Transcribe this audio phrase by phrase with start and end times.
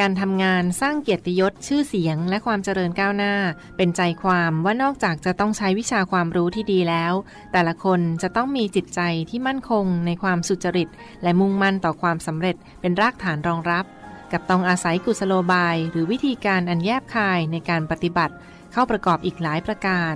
[0.00, 3.34] การทำงานสร้างเกียรติยศชื่อเสียง และความเจริญก้าวหน้า
[3.76, 7.12] เป็นใจความว่านอกจากจะต้องใช้วิชาความรู้ที่ดีแล้ว
[7.52, 9.00] แต่ละคนจะต้องมีจิตใจ
[9.30, 10.88] ที่มั่นคงในความสุจริต
[11.22, 13.84] และมุ่งมั่นต่อความสำเร็จเป็นรากฐานรองรับ
[14.32, 18.34] กับต้องอาศัยกุศโลบาย หรือวิธีการอันแยบคายในการปฏิบัติ
[18.72, 20.14] เข้าประกอบอีกหลายประการ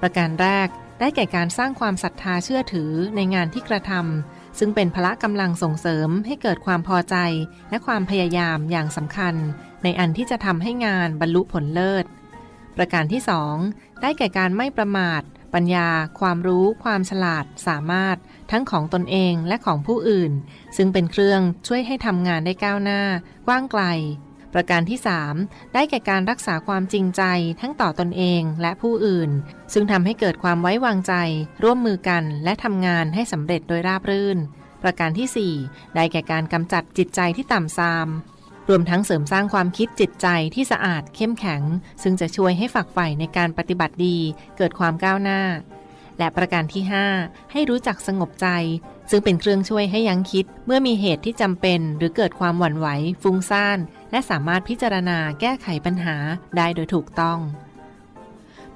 [0.00, 0.68] ประการแรก
[1.00, 7.16] ได้แก่การสร้างความศรัทธาเชื่อถือในงานที่กระทำ ซึ่งเป็นพละกำลังส่งเสริมให้เกิดความพอใจ
[7.70, 9.34] และความพยายามอย่างสำคัญ
[9.82, 12.04] ในอันที่จะทำให้งานบรรลุผลเลิศ
[12.76, 13.22] ประการที่
[13.60, 15.22] 2 ได้แก่การไม่ประมาท
[15.54, 15.88] ปัญญา
[16.20, 18.16] ความรู้ ความฉลาด สามารถ
[18.50, 20.32] ทั้งของตนเองและของผู้อื่น
[20.76, 23.02] ซึ่งเป็นเครื่องช่วยให้ทำงานได้ก้าวหน้า
[23.46, 23.82] กว้างไกล
[24.54, 24.98] ประการที่
[25.36, 27.22] 3 ได้แก่การรักษาความจริงใจ
[27.60, 29.30] ทั้งต่อตอนเองและผู้อื่น
[29.72, 31.14] ซึ่งทำให้เกิดความไว้วางใจ
[31.62, 34.38] ร่วมมือกันและทำงานให้สำเร็จโดยราบรื่น
[34.82, 38.08] ประการที่ 4 ได้แก่การกำจัดจิตใจที่ต่ำทราม
[38.68, 41.62] รวมทั้งเสริมสร้างความคิดจิตใจที่สะอาดเข้มแข็ง
[42.02, 44.18] ซึ่งจะช่วยให้ฝักใฝ่ในการปฏิบัติดี
[44.56, 45.40] เกิดความก้าวหน้า
[46.18, 46.82] และประการที่
[47.16, 48.48] 5 ให้รู้จักสงบใจ
[49.10, 52.86] ซึ่งเป็นเครื่องช่วยให้ยั้งคิด เมื่อมีเหตุที่จำเป็น หรือเกิดความหวั่นไหว
[53.22, 53.78] ฟุ้งซ่าน
[54.10, 56.16] และสามารถพิจารณาแก้ไขปัญหา
[56.56, 57.38] ได้โดยถูกต้อง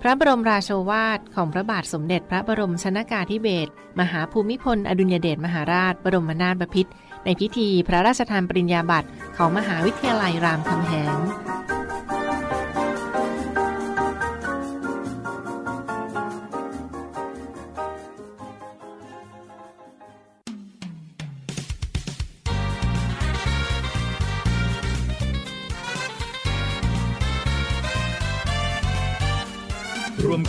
[0.02, 6.92] พระบรมราโชวาทของพระบาทสมเด็จพระบรมชนากาธิเบศรมหาภูมิพล อดุลยเดชมหาราช บรมนาถบพิตร
[7.24, 11.16] ในพิธีพระราชทานปริญญาบัตรของมหาวิทยาลัยรามคำแหง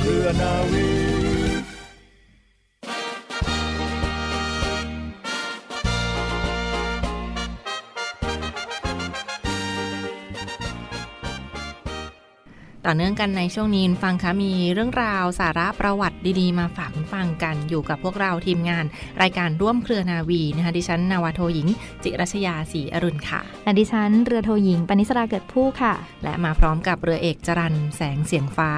[0.01, 1.18] เรือนาวี
[12.91, 18.85] ต่อเนื่องกันในช่วงนี้ฟังคะมีเรื่องราวสาระประวัติดีๆ มาฝากคุณฟังกันอยู่กับพวกเราทีมงาน
[19.21, 21.67] รายการร่วมเครือนาวีนะคะดิฉันนาวาโทหญิง
[22.03, 28.71] จิรัชยาศรีอรุณค่ะและดิฉันเรือโทหญิงปณิสราเกิดผู้ค่ะ และมาพร้อมกับเรือเอกจรันแสงเสียงฟ้า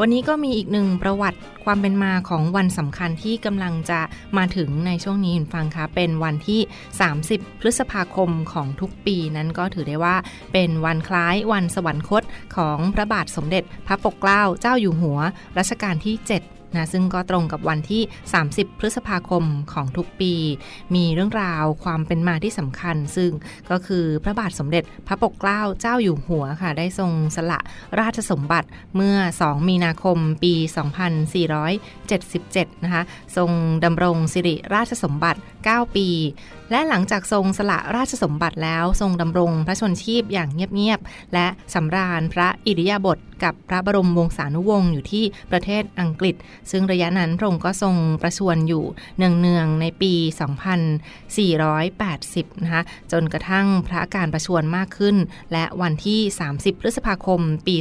[0.00, 4.00] วันนี้ก็มีอีกหนึ่งประวัติความเป็นมาของวันสำคัญที่กำลังจะ
[4.36, 6.60] มาถึงในช่วงนี้คุณฟังคะเป็นวันที่
[7.10, 10.16] 30 พฤษภาคมของทุกปีนั้นก็ถือได้ว่า
[10.52, 12.22] เป็นวันคล้ายวันสวรรคต
[12.56, 15.18] ของพระบาทสมเด็จพระปกเกล้าเจ้าอยู่หัว
[15.58, 16.28] รัชกาลที่ 7
[16.74, 18.02] นะซึ่งก็ตรงกับวันที่
[18.42, 20.32] 30 พฤษภาคมของทุกปี
[20.94, 23.30] มีเรื่องราวความเป็นมาที่สำคัญ ซึ่ง
[23.70, 27.60] ก็คือพระบาทสมเด็จพระปกเกล้าเจ้าอยู่หัวค่ะ ได้ทรงสละ
[28.00, 30.54] ราชสมบัติเมื่อ 2 มีนาคมปี
[31.88, 33.02] 2477 นะคะ
[33.36, 33.50] ทรง
[33.84, 36.08] ดำรงสิริราชสมบัติ 9 ปี
[36.70, 46.34] และหลังจากทรงสละราชสมบัติแล้วทรงดำรงพระชนชีพอย่างเงียบๆ และสำราญพระอิริยาบถกับพระบรมวงศานุวงศ์อยู่ที่ประเทศอังกฤษ
[46.70, 48.84] ซึ่งระยะนั้นพระองค์ก็ทรงประชวรอยู่
[49.16, 50.12] เนืองๆในปี
[51.78, 55.16] 2480 นะคะ จนกระทั่งพระการประชวรมากขึ้น
[55.52, 56.20] และวันที่
[56.52, 57.76] 30 พฤษภาคม ปี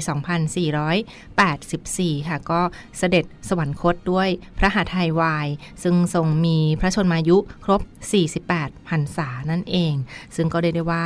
[1.51, 2.61] 2484 ค่ะ ก็
[2.97, 5.47] เสด็จสวรรคตด้วยพระหาไทยวาย
[5.83, 9.93] ซึ่งทรงมีพระชนมายุครบ 48พรรษานั่นเอง
[10.35, 11.05] ซึ่งก็ได้ได้ว่า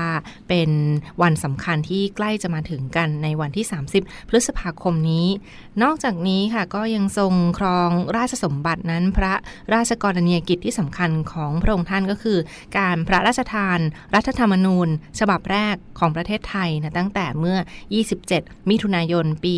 [0.49, 0.69] เป็น
[1.21, 3.65] วันสำคัญที่ใกล้จะมาถึงกันในวันที่
[3.97, 5.27] 30 พฤษภาคมนี้
[5.83, 9.33] นอกจากนี้ค่ะก็ยังทรงครองราชสมบัตินั้น พระ
[9.73, 12.39] ราชกรณียกิจที่สำคัญของพระองค์ท่านก็คือ
[12.77, 13.79] การพระราชทาน
[14.15, 14.87] รัฐธรรมนูญ
[15.19, 17.57] ฉบับแรกของประเทศไทยนะตั้งแต่เมื่อ
[18.17, 19.55] 27 มิถุนายน ปี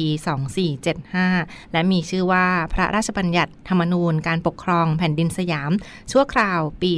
[0.86, 5.71] 2475 และมีชื่อว่าพระราชบัญญัติธรรมนูญการปกครองแผ่นดินสยาม
[6.12, 6.92] ชั่วคราวปี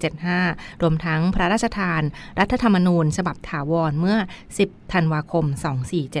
[0.00, 0.49] 2475
[0.82, 2.02] รวมทั้งพระราชทาน
[2.38, 4.18] รัฐธรรมนูญ ฉบับถาวรเมื่อ
[4.56, 5.44] 10 ธันวาคม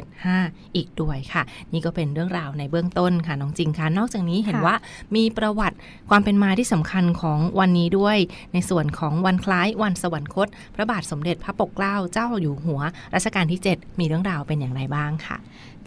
[0.00, 1.42] 2475 อีกด้วยค่ะ
[1.72, 4.74] นี่ก็เป็นเรื่องราวในเบื้องต้นค่ะน้องจริงค่ะนอกจากนี้เห็นว่า
[5.16, 5.76] มีประวัติ
[6.10, 8.16] ความเป็นมาที่สำคัญของวันนี้ด้วย
[8.52, 12.80] ในส่วนของวันคล้ายวันสวรรคต พระบาทสมเด็จพระปกเกล้าเจ้าอยู่หัว
[13.14, 15.38] รัชกาลที่ 7 มีเรื่องราวเป็นอย่างไรบ้างค่ะ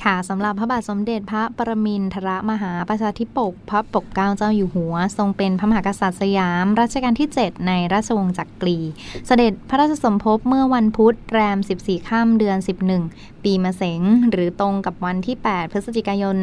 [0.04, 8.78] ค่ะสำหรับพระบาทสมเด็จพระปรมินทรมหาประชาธิปก พระปกเกล้าเจ้าอยู่หัว ทรงเป็นพระมหากษัตริย์สยามรัชกาลที่ 7 ในราชวงศ์จักรี
[9.28, 12.58] เสด็จพระราชสมภพเมื่อวันพุธแรม 14ค่ำเดือน
[13.00, 14.02] 11 ปีมะเสง
[14.32, 16.38] หรือตรงกับวันที่ 8 พฤศจิกายน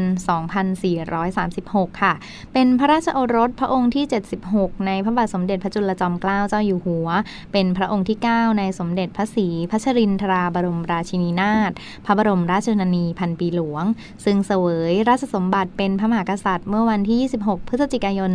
[1.19, 2.13] 2436 ค่ะ
[2.53, 4.05] เป็นพระราชโอรสพระองค์ที่
[4.47, 7.09] 76 ในพระบาทสมเด็จพระจุลจอมเกล้าเจ้าอยู่หัว
[7.53, 11.71] เป็นพระองค์ที่ 9 ในสมเด็จพระศรีพัชรินทราบรมราชินีนาถ
[12.07, 13.85] พระบรมราชชนนีพันปีหลวง
[14.25, 18.33] ซึ่งเสวยราชสมบัติเป็นพระมหากษัตริย์เมื่อวันที่ 26 พฤศจิกายน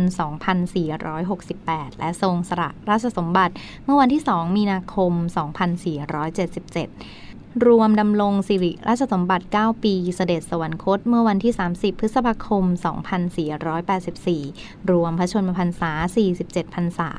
[1.18, 3.54] 2468 และทรงสละราชสมบัติ
[3.84, 5.24] เมื่อวันที่ 2 มีนาคม 2477
[7.64, 12.64] รวมดำรงสิริราชสมบัติ 9 ปี เสด็จสวรรคตเมื่อวันที่ 30 พฤษภาคม
[13.96, 15.90] 2484 รวมพระชนมพรรษา
[16.34, 17.10] 47 พรรษา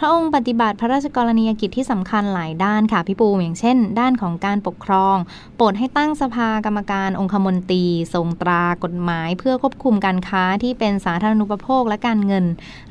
[0.00, 5.16] พระองค์ปฏิบัติพระราชกรณียกิจที่สำคัญหลายด้านค่ะพี่ปูอย่างเช่น ด้านของการปกครอง
[5.56, 7.84] โปรดให้ตั้งสภากรรมการองคมนตรี
[8.14, 12.44] ทรงตรากฎหมาย เพื่อควบคุมการค้าที่เป็นสาธารณูปโภคและการเงิน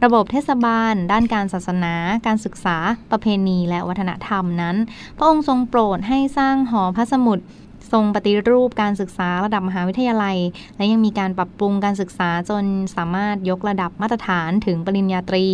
[0.03, 1.93] ระบบเทศบาล ด้านการศาสนา
[2.25, 2.77] การศึกษา
[3.11, 4.75] ประเพณี และวัฒนธรรมนั้น
[5.17, 7.39] พระองค์ทรงโปรดให้สร้างหอพระสมุด
[7.91, 10.37] ทรงปฏิรูปการศึกษาระดับมหาวิทยาลัย
[10.77, 12.63] และยังมีการปรับปรุงการศึกษาจน
[12.95, 15.47] สามารถยกระดับมาตรฐานถึงปริญญาตรี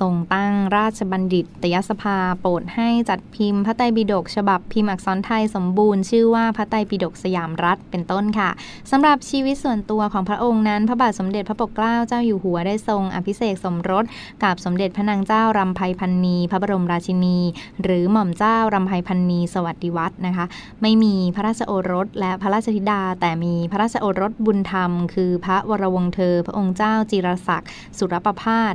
[0.00, 8.50] ทรงตั้งราชบัณฑิตตยสภาโปรดให้จัดพิมพ์พระไตรปิฎกฉบับพิมพ์อักษรไทยสมบูรณ์ชื่อว่าพระไตรปิฎกสยามรัฐเป็นต้นค่ะ
[8.90, 14.04] สำหรับชีวิตส่วนตัวของพระองค์นั้น พระบาทสมเด็จพระปกเกล้าเจ้าอยู่หัวได้ทรงอภิเษกสมรส
[14.44, 17.38] กับสมเด็จพระนางเจ้ารำไพพันนีพระบรมราชินี
[17.82, 20.46] หรือหม่อมเจ้ารำไพพันนีสวัสดิวัฒน์นะคะ
[20.82, 28.74] ไม่มีพระราชโอรสและพระราชธิดา แต่มีพระราชโอรสบุญธรรม คือพระวรวงเธอ พระองค์เจ้าจิรศักดิ์สุรประพาส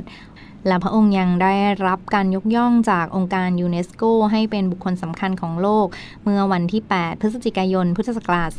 [0.66, 1.54] และพระองค์ยังได้
[1.86, 4.02] รับการยกย่องจากองค์การยูเนสโก
[4.32, 5.86] ให้เป็นบุคคลสำคัญของโลก
[6.24, 8.50] เมื่อวันที่ 8 พฤศจิกายน พุทธศักราช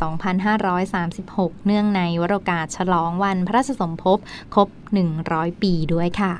[0.83, 4.17] 2536 เนื่องในวโรกาสฉลองวันพระราชสมภพ
[4.55, 4.69] ครบ
[5.15, 6.33] 100 ปีด้วยค่ะ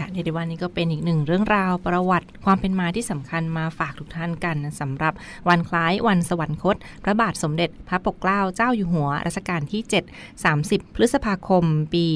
[0.00, 5.12] ค่ะเรียกได้ว่านี่ก็เป็นอีกหนึ่งเรื่องราวประวัติความเป็นมาที่สำคัญมาฝากทุกท่านกันนะสำหรับ
[5.48, 9.82] วันคล้ายวันสวรรคต พระบาทสมเด็จพระปกเกล้าเจ้าอยู่หัวรัชกาลที่
[10.28, 11.64] 7 30 พฤษภาคม
[11.94, 12.06] ปี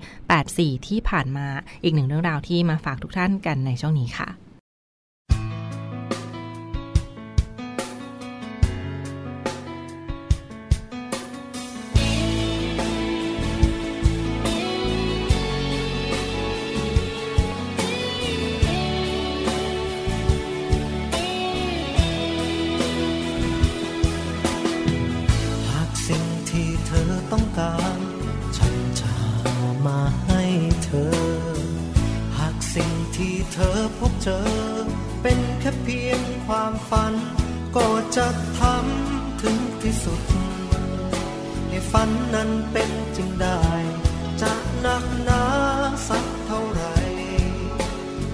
[0.00, 1.46] 2484 ที่ผ่านมา
[1.82, 4.47] อีกหนึ่งเรื่องราวที่มาฝากทุกท่านกันในช่วงนี้ค่ะ
[37.08, 37.24] ฝัน
[37.76, 38.26] ก็จะ
[38.58, 40.20] ทำถึงที่สุด
[41.68, 43.62] ให้ฝันนั้นเป็นจริงได้
[44.40, 44.52] จะ
[44.84, 45.42] นักหนา
[46.08, 46.82] สักเท่าไหร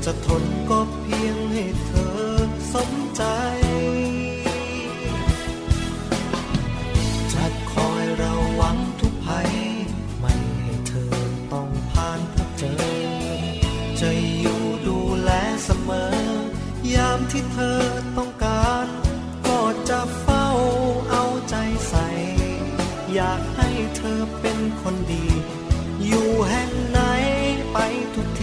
[0.05, 2.19] จะทนก็เพียงให้เธอ
[2.73, 3.23] สมใจ
[7.33, 9.51] จะคอยระวังทุกภัย
[10.21, 11.15] ไม่ให้เธอ
[11.53, 12.75] ต้องผ่านพบเจอ
[14.01, 14.11] จะ
[14.41, 15.31] อยู่ดูแล
[15.65, 16.15] เสมอ
[16.95, 17.74] ยามที่เธอ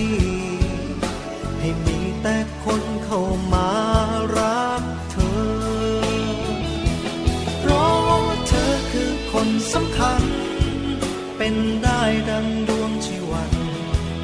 [0.01, 0.21] ที่
[1.59, 3.21] ให้มีแต่คนเข้า
[3.53, 3.69] มา
[4.37, 5.41] รักเธอ
[7.59, 10.23] เพราะเธอคือคนสำคัญ
[11.37, 13.53] เป็นได้ดังดวงชีวัน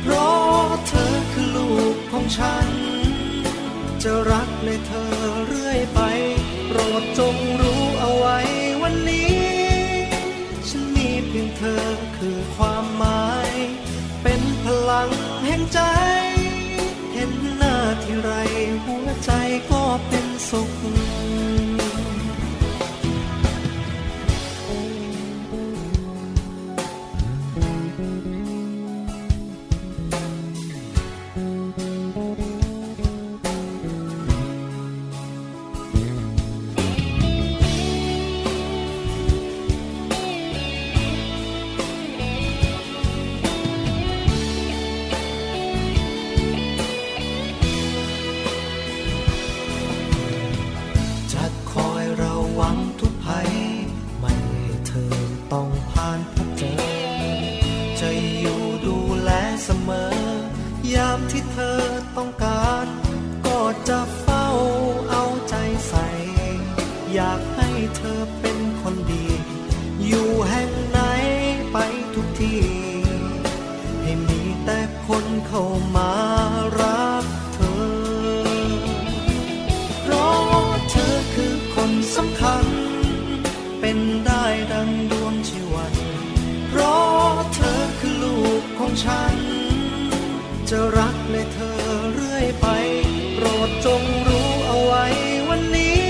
[0.02, 2.68] เพราะเธอคือลูกของฉัน
[4.04, 5.16] จะรักในเธอ
[89.04, 89.38] ฉัน
[90.70, 91.80] จะรักในเธอ
[92.14, 92.68] เรื่อยไป
[93.34, 95.06] โปรดจงรู้เอาไว้
[95.50, 96.08] วันนี้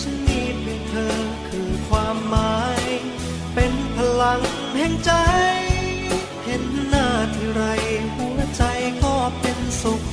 [0.00, 1.16] ฉันมีเพียงเธอ
[1.48, 2.84] คือความหมาย
[3.54, 4.40] เป็นพลัง
[4.76, 5.12] แห่งใจ
[6.44, 7.62] เห็นหน้าที่ไร
[8.16, 8.62] หัวใจ
[9.02, 10.04] ก็เป็นสุข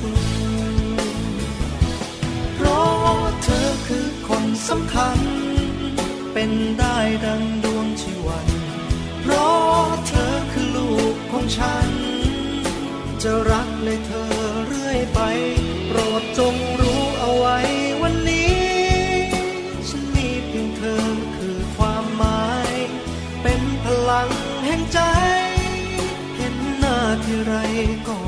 [2.54, 5.18] เพราะเธอคือคนสำคัญ
[6.32, 7.49] เป็นได้ดัง
[11.56, 11.90] ฉัน
[13.22, 14.32] จะรักในเธอ
[14.66, 15.20] เรื่อยไป
[15.86, 17.58] โปรดจงรู้เอาไว้
[18.02, 18.60] วันนี้
[19.88, 21.04] ฉันมีเพียงเธอ
[21.36, 22.74] คือความหมาย
[23.42, 24.30] เป็นพลัง
[24.64, 25.00] แห่งใจ
[26.36, 27.54] เห็นหน้าที่ไร
[28.08, 28.18] ก็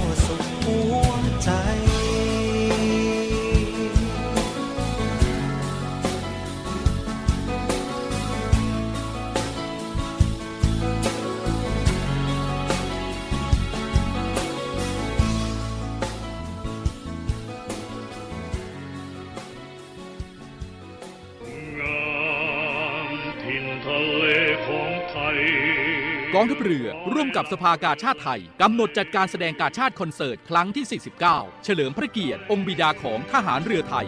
[26.42, 34.06] องทัพเรือ ร่วมกับสภากาชาติไทยกำหนดจัดการแสดงกาชาติคอนเสิร์ต ครั้งที่ 49 เฉลิมพระเกียรติ องค์บิดาของทหารเรือไทย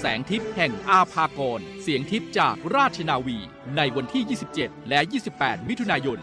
[0.00, 3.38] แสงทิพย์แห่งอาภากร เสียงทิพย์จากราชนาวี
[3.76, 5.00] ในวันที่ 27 และ
[5.34, 6.18] 28 มิถุนายน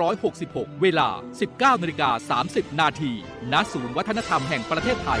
[0.00, 1.08] 2566 เวลา
[1.46, 3.12] 19นาฬิกา30 นาที
[3.52, 5.20] ณศูนย์วัฒนธรรมแห่งประเทศไทย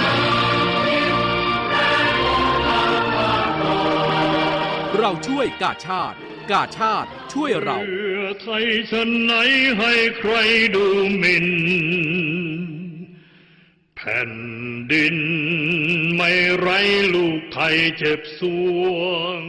[5.03, 6.17] เราช่วยกาชาติ
[6.51, 9.33] กาชาติช่วยเรา เพื่อไทยชนไหน
[9.79, 10.33] ให้ใคร
[10.75, 10.85] ดู
[11.17, 11.47] หมิ่น
[13.95, 14.31] แผ่น
[14.91, 15.17] ดิน
[16.15, 16.67] ไม่ไร
[17.13, 18.41] ลูกไทยเจ็บส
[18.81, 18.89] ว
[19.39, 19.41] ง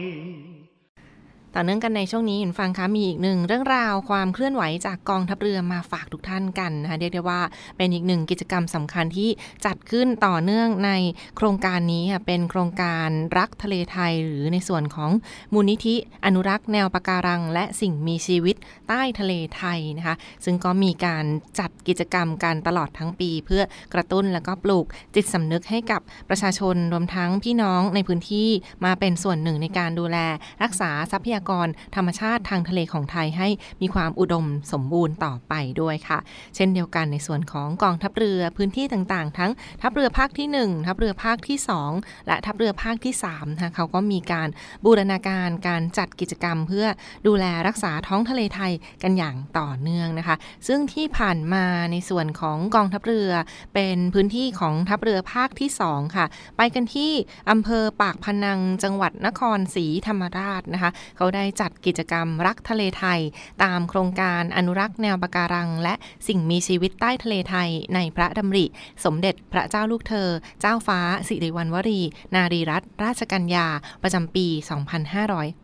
[1.55, 7.41] ต่อเนื่องกันในช่วงนี้คุณฟังคะมีอีกหนึ่งเรื่องราวความเคลื่อนไหวจากกองทัพเรือมาฝากทุกท่านกันนะคะเรียกได้ว่า
[7.77, 9.29] เป็นอีกหนึ่งกิจกรรมสำคัญที่
[9.65, 10.91] จัดขึ้นต่อเนื่องใน
[11.37, 15.11] โครงการนี้ค่ะเป็นโครงการรักทะเลไทย หรือในส่วนของ
[15.53, 15.95] มูลนิธิ
[16.25, 18.55] อนุรักษ์แนวปะการัง และสิ่งมีชีวิต
[18.87, 21.25] ใต้ทะเลไทยนะคะซึ่งก็มีการ
[21.59, 28.49] จัดกิจกรรมกันตลอดทั้งปี เพื่อกระตุ้นและก็ปลูกจิตสำนึกให้กับประชาชนรวมทั้งพี่น้องในพื้นที่
[28.85, 30.17] มาเป็นส่วนหนึ่งในการดูแล
[30.63, 33.47] รักษาทรัพยาากรธรรมชาติทางทะเลของไทยให้
[33.81, 36.19] มีความอุดมสมบูรณ์ต่อไปด้วยค่ะ
[36.55, 41.57] เช่นเดียวกันในส่วนของกองทัพเรือพื้นที่ต่างๆ ทั้งทัพเรือภาคที่ 1 ทัพเรือภาคที่
[41.93, 44.49] 2 และทัพเรือภาคที่3นะคะเขาก็มีการ
[44.85, 46.85] บูรณาการการจัดกิจกรรม เพื่อ
[47.27, 48.73] ดูแลรักษาท้องทะเลไทย
[49.03, 50.35] กันอย่างต่อเนื่องนะคะ
[50.67, 53.31] ซึ่งที่ผ่านมาในส่วนของกองทัพเรือ
[53.73, 56.25] เป็นพื้นที่ของทัพเรือภาคที่ 2 ค่ะ
[56.57, 57.11] ไปกันที่
[57.49, 63.19] อำเภอปากพนังจังหวัดนครศรีธรรมราชนะคะ เขาได้จัดกิจกรรมรักทะเลไทย
[63.63, 65.93] ตามโครงการอนุรักษ์แนวปะการัง และ
[66.27, 68.65] สิ่งมีชีวิตใต้ทะเลไทยในพระดำริ
[69.05, 70.29] สมเด็จพระเจ้าลูกเธอ
[70.61, 72.01] เจ้าฟ้าสิริวัณวรี
[72.35, 73.67] นารีรัตนราชกัญญา
[74.03, 74.47] ประจำปี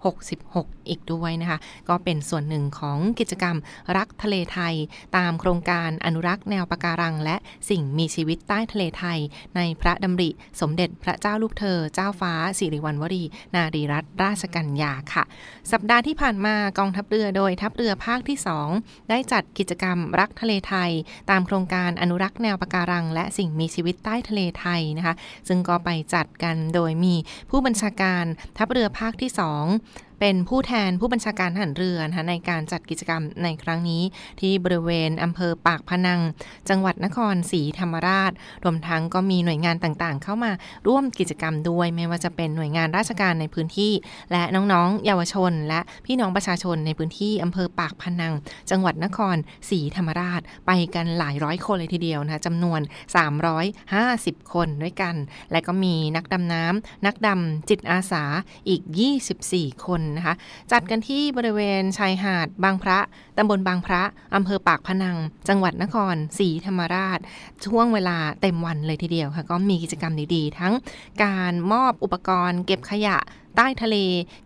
[0.05, 1.59] 2566 อีกด้วยนะคะ
[1.89, 3.55] ก็เป็นส่วนหนึ่งของกิจกรรม
[3.97, 4.75] รักทะเลไทย
[5.17, 7.35] ตามโครงการอนุรักษ์แนวปะการัง และ
[7.69, 9.19] สิ่งมีชีวิตใต้ทะเลไทย
[9.55, 10.29] ในพระดำริ
[10.61, 13.23] สมเด็จพระเจ้าลูกเธอ เจ้าฟ้าสิริวัณวรี
[13.55, 15.23] นารีรัตนราชกัญญาค่ะ
[15.71, 18.37] สัปดาห์ที่ผ่านมากองทัพเรือโดยทัพเรือภาคที่
[18.73, 20.91] 2 ได้จัดกิจกรรมรักทะเลไทย
[21.29, 25.15] ตามโครงการอนุรักษ์แนวปะการัง และสิ่งมีชีวิตใต้ทะเลไทยนะคะ
[25.47, 27.15] ซึ่งก็ไปจัดกันโดยมี
[27.49, 28.25] ผู้บัญชาการ
[28.57, 34.03] ทัพเรือภาคที่ 2 เป็นผู้แทนผู้บัญชาการทหารเรือนะคะในการจัดกิจกรรมในครั้งนี้
[34.41, 36.19] ที่บริเวณอำเภอปากพนัง
[36.69, 38.31] จังหวัดนครศรีธรรมราช
[38.63, 40.51] รวมทั้งก็มีหน่วยงานต่างๆ เข้ามา
[40.87, 43.93] ร่วมกิจกรรมด้วย ไม่ว่าจะเป็นหน่วยงานราชการในพื้นที่
[44.31, 48.33] และน้องๆ เยาวชน และพี่น้องประชาชนในพื้นที่อำเภอปากพนัง
[48.71, 49.35] จังหวัดนคร
[49.69, 52.81] ศรีธรรมราช ไปกันหลายร้อยคนเลยทีเดียวนะคะจำนวน
[53.65, 55.15] 350 คนด้วยกัน
[55.51, 58.23] และก็มีนักดำน้ำนักดำจิตอาสา
[58.69, 58.81] อีก
[59.33, 60.33] 24 คนนะคะ
[60.71, 62.99] จัดกันที่บริเวณชายหาดบางพระ
[63.37, 64.01] ตำบลบางพระ
[64.35, 67.19] อำเภอปากพนัง จังหวัดนครศรีธรรมราช
[67.65, 70.73] ช่วงเวลาเต็มวันเลยทีเดียวค่ะ ก็มีกิจกรรมดีๆ ทั้ง
[71.23, 73.17] การมอบอุปกรณ์ เก็บขยะ
[73.55, 73.97] ใต้ทะเล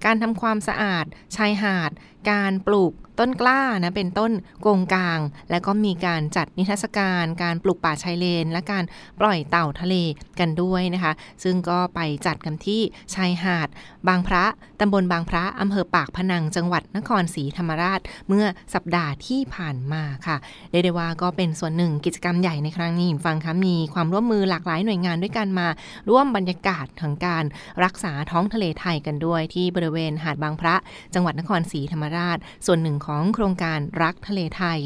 [0.05, 1.05] การทำความสะอาด
[1.35, 1.91] ชายหาด
[2.31, 4.31] การปลูก ต้นกล้านะเป็นต้น
[4.65, 5.19] กงกลาง
[5.51, 8.83] แล้วก็มีการจัดนิทรรศการ การปลูกป่าชายเลน และการ
[9.19, 9.95] ปล่อยเต่าทะเล
[10.39, 12.81] กันด้วยนะคะ ซึ่งก็ไปจัดกันที่
[13.13, 13.67] ชายหาด
[14.07, 14.43] บางพระ
[14.79, 20.37] ตำบลบางพระอำเภอปากพนังจังหวัดนครศรีธรรมราช เมื่อสัปดาห์ที่ผ่านมาค่ะ
[20.71, 25.67] เดเดว่าก็เป็นส่วนหนึ่งกิจกรรมใหญ่ในครั้งนี้ฟังคะมีความร่วมมือหลากหลายหน่วยงานด้วยกันมา
[26.09, 27.43] ร่วมบรรยากาศของการ
[27.83, 30.75] รักษาท้องทะเลไทยกันด้วย ที่บริเวณหาดบางพระ
[31.13, 34.81] จังหวัดนครศรีธรรมราช ส่วนหนึ่งของโครงการรักทะเลไทย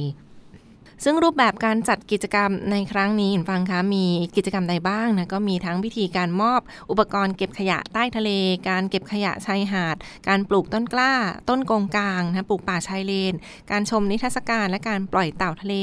[1.03, 4.05] ซึ่งรูปแบบการจัดกิจกรรมในครั้งนี้ฟังคะมี
[4.35, 8.29] กิจกรรมใดบ้างนะก็มีทั้งพิธีการมอบอุปกรณ์เก็บขยะใต้ทะเล
[8.69, 9.95] การเก็บขยะชายหาด
[10.27, 11.13] การปลูกต้นกล้า
[11.49, 13.33] ต้นกงกลางนะปลูกป่าชายเลน
[13.71, 15.75] การชมนิทรรศการและการปล่อยเต่าทะเล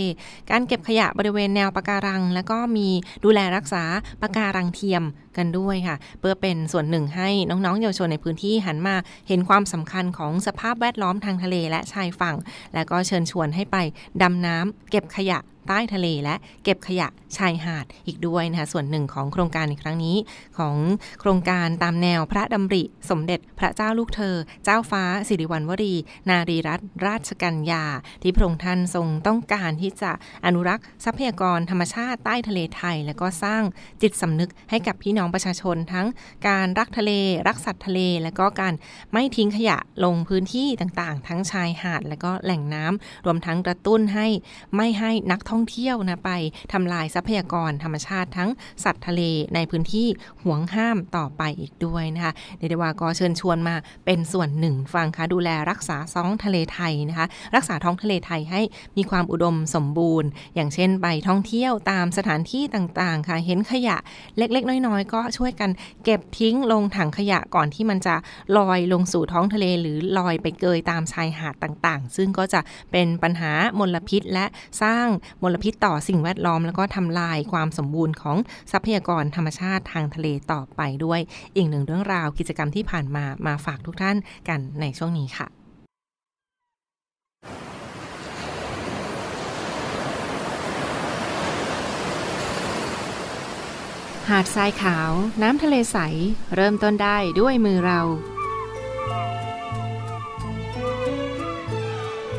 [0.50, 2.88] การเก็บขยะบริเวณแนวปะการัง แล้วก็มี
[3.25, 3.85] ดูแลรักษา
[4.23, 5.03] ปะการังเทียม
[5.38, 8.97] กันด้วยค่ะ เพื่อเป็นส่วนหนึ่งให้น้องๆ เยาวชนในพื้นที่หันมา
[9.29, 12.37] เห็นความสำคัญของสภาพแวดล้อมทางทะเลและชายฝั่ง
[12.75, 13.76] และก็เชิญชวนให้ไป
[14.23, 20.16] ดำน้ำเก็บขยะ ใต้ทะเลและเก็บขยะชายหาดอีกด้วยนะคะส่วนหนึ่งของโครงการในครั้งนี้
[20.59, 20.76] ของ
[21.21, 25.94] โครงการตามแนวพระดำริ สมเด็จพระเจ้าลูกเธอ เจ้าฟ้าสิริวัณวรี
[26.28, 27.85] นารีรัตนราชกัญญา
[28.23, 30.11] ที่พระองค์ท่านทรงต้องการที่จะ
[30.47, 33.62] อนุรักษ์ทรัพยากรธรรมชาติใต้ทะเลไทย และก็สร้าง
[34.02, 36.06] จิตสำนึกให้กับพี่น้องประชาชนทั้ง
[36.49, 37.12] การรักทะเล
[37.47, 38.75] รักสัตว์ทะเล และก็การ
[39.12, 44.26] ไม่ทิ้งขยะลงพื้นที่ต่างๆ ทั้งชายหาด และก็แหล่งน้ำรวมทั้งกระตุ้นให้
[44.76, 46.31] ไม่ให้นักท่องท่องเที่ยวนะไป
[46.73, 48.51] ทำลายทรัพยากรธรรมชาติทั้ง
[48.85, 49.23] สัตว์ทะเล
[49.55, 50.09] ในพื้นที่
[50.43, 58.61] ห่วงห้ามต่อไปอีกด้วยนะคะเดเดวาก็เชิญชวนมาเป็นส่วนหนึ่งฟังคะดูแลรักษาท้องทะเลไทยนะคะรักษาท้องทะเลไทยให้
[58.97, 63.97] มีความอุดมสมบูรณ์ อย่างเช่นไปท่องเที่ยวตามสถานที่ต่างๆ ค่ะ เห็นขยะ
[64.39, 65.71] เล็ก ๆ น้อย ๆ ก็ช่วยกัน
[66.05, 68.14] เก็บทิ้งลงถังขยะก่อนที่มันจะ
[68.57, 72.61] ลอยลงสู่ท้องทะเล หรือลอยไปเกยตามชายหาดต่างๆ ซึ่งก็จะ
[72.93, 74.47] เป็นปัญหามลพิษและ
[74.83, 75.09] สร้าง
[75.43, 78.37] มมลพิษต่อสิ่งแวดล้อม แล้วก็ทำลายความสมบูรณ์ของ
[78.72, 81.20] ทรัพยากรธรรมชาติทางทะเลต่อไปด้วย
[81.57, 84.16] อีกหนึ่งเรื่องราวกิจกรรมที่ผ่านมามาฝากทุกท่าน
[84.48, 85.48] กันในช่วงนี้ค่ะ
[94.30, 95.11] หาดทรายขาว
[95.42, 95.98] น้ำทะเลใส
[96.57, 98.00] เริ่มต้นได้ด้วยมือเรา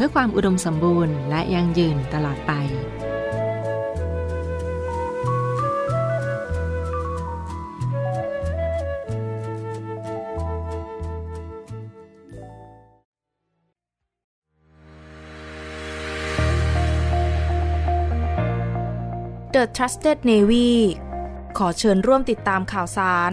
[0.00, 2.52] พื่อความอุดมสมบูรณ์และยั่งยืนตลอดไป
[19.54, 20.70] The Trusted Navy
[21.58, 23.32] ขอเชิญร่วมติดตามข่าวสาร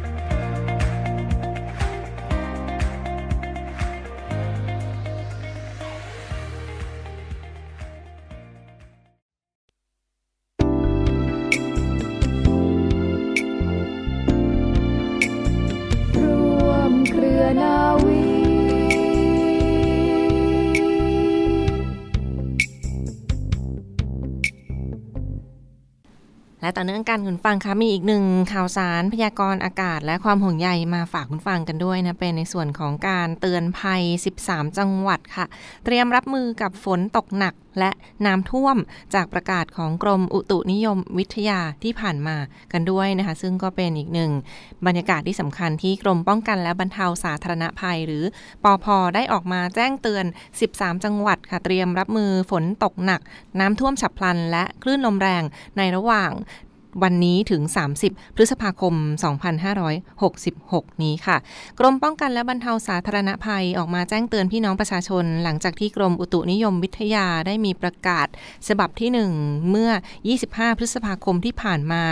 [26.61, 34.01] และต่อเนื่องกันคุณฟังคะมีอีกหนึ่งข่าวสารพยากรณ์อากาศ และความห่วงใยมาฝากคุณฟังกันด้วยนะเป็นในส่วนของการเตือนภัย
[34.39, 35.45] 13 จังหวัดค่ะ
[35.85, 37.91] เตรียมรับมือกับฝนตกหนักและ
[38.25, 38.77] น้ำท่วม
[39.15, 42.37] จากประกาศของกรมอุตุนิยมวิทยาที่ผ่านมา
[42.71, 44.31] กันด้วยนะคะ ซึ่งก็เป็นอีกหนึ่ง
[44.85, 48.23] บรรยากาศที่สำคัญที่กรมป้องกันและบรรเทาสาธารณภัย หรือ
[48.63, 50.25] ปอพได้ออกมาแจ้งเตือน
[50.63, 53.21] 13 จังหวัดค่ะเตรียมรับมือฝนตกหนัก
[53.59, 55.43] น้ำท่วมฉับพลัน และคลื่นลมแรง
[55.77, 56.31] ในระหว่าง
[57.03, 57.61] วันนี้ถึง
[57.99, 58.93] 30 พฤษภาคม
[60.19, 61.37] 2566 นี้ค่ะ
[61.79, 68.27] กรมป้องกันและบรรเทาสาธารณภัยออกมาแจ้งเตือนพี่น้องประชาชน หลังจากที่กรมอุตุนิยมวิทยาได้มีประกาศ
[68.67, 69.91] ฉบับที่ 1 เมื่อ
[70.35, 72.03] 25 พฤษภาคมที่ผ่านมา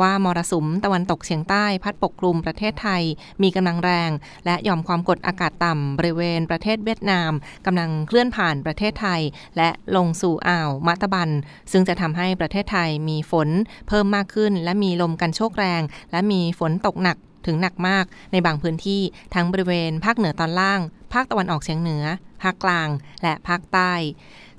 [0.00, 3.02] ว่ามรสุมตะวันตกเฉียงใต้พัดปกคลุมประเทศไทย
[3.42, 4.10] มีกำลังแรง
[4.46, 7.32] และหย่อมความกดอากาศต่ำบริเวณประเทศเวียดนาม
[7.66, 9.20] กำลังเคลื่อนผ่านประเทศไทย
[9.56, 11.30] และลงสู่อ่าวมะตบัน
[11.72, 13.48] ซึ่งจะทำให้ประเทศไทยมีฝน
[13.88, 19.02] เพิ่มมากขึ้น และมีลมกันโชกแรง และมีฝนตกหนักถึงหนักมากในบางพื้นที่
[19.34, 20.80] ทั้งบริเวณภาคเหนือตอนล่าง
[21.12, 22.04] ภาคตะวันออกเฉียงเหนือ
[22.42, 22.88] ภาคกลาง
[23.22, 23.92] และภาคใต้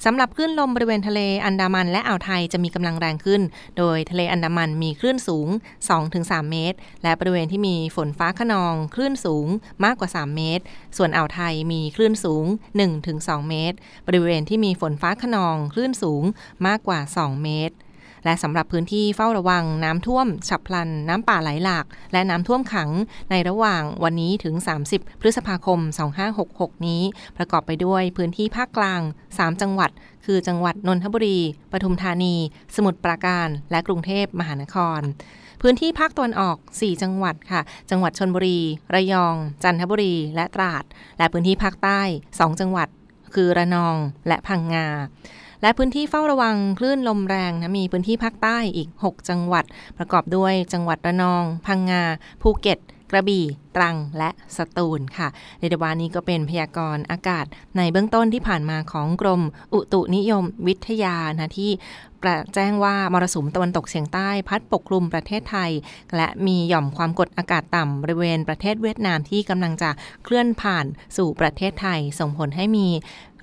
[0.06, 3.41] สำหรับคลื่นลมบริเวณทะเลอันดามันและอ่าวไทยจะมีกำลังแรงขึ้น
[3.77, 5.47] โดยทะเลอันดามันมีคลื่นสูง
[5.99, 9.47] 2-3 เมตร และบริเวณที่มีฝนฟ้าขนองคลื่นสูง
[9.86, 10.63] มากกว่า 3 เมตร
[10.97, 12.45] ส่วนอ่าวไทยมีคลื่นสูง
[12.97, 13.77] 1-2 เมตร
[14.08, 16.23] บริเวณที่มีฝนฟ้าขนองคลื่นสูง
[16.67, 17.75] มากกว่า 2 เมตร
[18.28, 22.90] และสำหรับพื้นที่เฝ้าระวังน้ำท่วมฉับพลัน น้ำป่าไหลหลาก และน้ำท่วมขัง
[23.32, 24.56] ในระหว่างวันนี้ถึง
[24.90, 25.80] 30 พฤษภาคม
[26.34, 27.02] 2566 นี้
[27.38, 29.02] ประกอบไปด้วยพื้นที่ภาคกลาง
[29.36, 29.92] 3 จังหวัด
[30.26, 31.40] คือจังหวัดนนทบุรี
[31.72, 32.36] ปทุมธานี
[32.76, 35.02] สมุทรปราการ และกรุงเทพมหานคร
[35.62, 38.60] พื้นที่ภาคตะวันออก 4 จังหวัดค่ะ จังหวัดชนบุรี
[38.94, 40.84] ระยอง จันทบุรี และตราด
[41.18, 42.90] และพื้นที่ภาคใต้ 2 จังหวัด
[43.36, 44.88] คือระนองและพังงา
[45.62, 49.65] และพื้นที่เฝ้าระวังคลื่นลมแรงนะมีพื้นที่ภาคใต้อีก 6 จังหวัด
[49.98, 52.04] ประกอบด้วยจังหวัดระนอง พังงา
[52.41, 52.80] ภูเก็ต
[53.12, 55.28] กระบี่ ตรัง และสตูลค่ะ
[55.60, 57.46] เรดวานี้ก็เป็นพยากรณ์อากาศ
[57.78, 59.41] ในเบื้องต้นที่ผ่านมาของกรม
[59.74, 61.72] อุตุนิยมวิทยานะที่
[62.56, 65.72] แจ้งว่ามรสุมตะวันตกเฉียงใต้พัดปกคลุมประเทศไทย
[66.16, 69.90] และมีหย่อมความกดอากาศต่ำบริเวณประเทศเวียดนามที่กำลังจะ
[70.24, 70.86] เคลื่อนผ่าน
[71.18, 72.88] สู่ประเทศไทย ส่งผลให้มี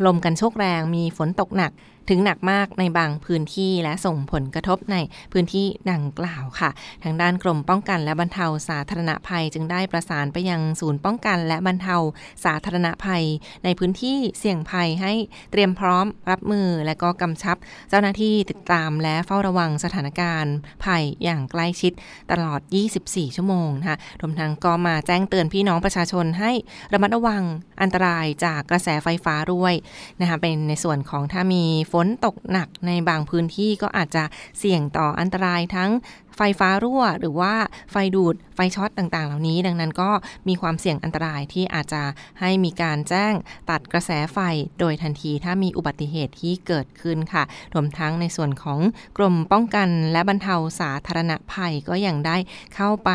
[0.07, 1.73] ลมกันโชกแรงมีฝนตกหนัก
[2.11, 4.97] ถึงหนักมากในบางพื้นที่และส่งผลกระทบใน
[5.33, 6.71] พื้นที่ดังกล่าวค่ะ
[7.03, 11.97] ทางด้านกรมป้องกันและบรรเทาสาธารณภัยจึงได้ประสานไปยังศูนย์ป้องกันและบรรเทา
[12.45, 13.25] สาธารณภัย
[13.65, 15.13] ในพื้นที่เสี่ยงภัยให้
[15.51, 17.57] เตรียมพร้อมรับมือและก็กำชับ
[17.91, 21.93] เจ้าหน้าที่ติดตตามและเฝ้าระวังสถานการณ์ภัยอย่างใกล้ชิด
[22.31, 22.61] ตลอด
[22.99, 26.53] 24 ชั่วโมงนะคะรวมทั้งก็มาแจ้งเตือนพี่น้องประชาชนให้
[26.93, 27.43] ระมัดระวัง
[27.81, 29.75] อันตรายจากกระแสไฟฟ้าด้วย
[30.21, 34.25] นะคะเป็นในส่วนของถ้ามีฝนตกหนักในบางพื้นที่ก็อาจจะ
[34.59, 35.91] เสี่ยงต่ออันตรายทั้ง
[36.37, 37.55] ไฟฟ้ารั่ว หรือว่า
[37.93, 40.11] ไฟดูดไฟช็อตต่างๆ เหล่านี้ ดังนั้นก็
[40.49, 42.03] มีความเสี่ยงอันตรายที่อาจจะ
[42.41, 43.33] ให้มีการแจ้ง
[43.71, 44.39] ตัดกระแสไฟ
[44.81, 47.45] โดยทันทีถ้ามีอุบัติเหตุที่เกิดขึ้นค่ะ
[47.75, 48.81] รวมทั้งในส่วนของ
[49.17, 52.37] กรมป้องกันและบรรเทาสาธารณภัยก็ยังได้
[52.75, 53.11] เข้าไป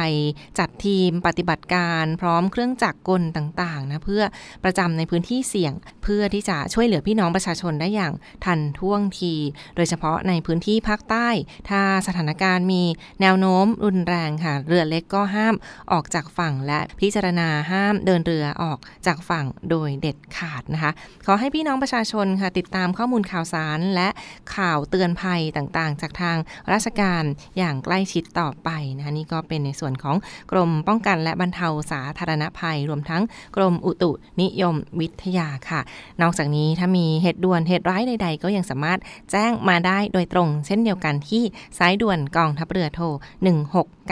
[0.59, 4.23] จัดทีมปฏิบัติการพร้อมเครื่องจักรกลต่างๆนะเพื่อ
[4.63, 8.13] ประจำในพื้นที่เสี่ยง เพื่อที่จะช่วยเหลือพี่น้องประชาชนได้อย่าง
[8.45, 9.33] ทันท่วงที
[9.75, 11.27] โดยเฉพาะในพื้นที่ภาคใต้
[11.69, 12.83] ถ้าสถานการณ์มี
[13.21, 15.55] แนวโน้มรุนแรงค่ะ เรือเล็กก็ห้าม
[15.91, 20.91] ออกจากฝั่งและพิจารณาห้ามเดินเรือออกจากฝั่งโดยเด็ดขาดนะคะ
[21.25, 24.09] ขอให้พี่น้องประชาชนค่ะติดตามข้อมูลข่าวสารและ
[24.55, 26.37] ข่าวเตือนภัยต่างๆ จากทาง
[26.71, 27.23] ราชการ
[27.57, 30.15] อย่างใกล้ชิดต่อไปนะคะนี่ก็เป็นในส่วนของ
[30.51, 33.23] กรมป้องกันและบรรเทาสาธารณภัย รวมทั้ง
[33.55, 35.81] กรมอุตุนิยมวิทยาค่ะ
[36.21, 38.99] นอกจากนี้ถ้ามีเหตุด่วนเหตุร้ายใด ๆ ก็ยังสามารถ
[39.31, 41.43] แจ้งมาได้โดยตรง เช่นเดียวกันที่
[41.77, 43.05] สายด่วนกองทัพเรือโทร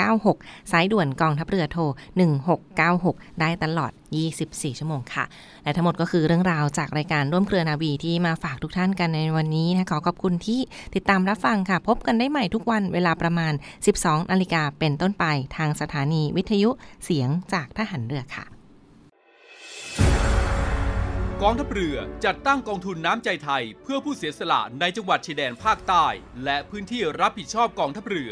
[0.02, 1.84] 1696 สายด่วนกองทัพเรือโทร
[2.62, 3.92] 1696 ได้ตลอด
[4.36, 5.26] 24 ชั่วโมงค่ะ
[5.64, 10.60] และทั้งหมดก็คือเรื่องราวจากรายการร่วมเครือนาวีที่มาฝากทุกท่านกันในวันนี้นะขอขอบคุณที่
[10.96, 13.54] ติดตามรับฟังค่ะ พบกันได้ใหม่ทุกวันเวลาประมาณ
[13.92, 15.26] 12นาฬิกาเป็นต้นไป
[15.58, 16.70] ทางสถานีวิทยุ
[17.04, 18.46] เสียงจากทหารเรือค่ะ
[21.44, 26.06] กองทัพเรือจัดตั้งกองทุนน้ำใจไทย เพื่อผู้เสียสละในจังหวัดชายแดนภาคใต้
[26.46, 28.32] และพื้นที่รับผิดชอบกองทัพเรือ